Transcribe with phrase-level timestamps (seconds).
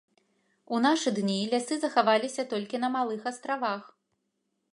[0.77, 3.83] У нашы дні лясы захаваліся толькі на малых астравах.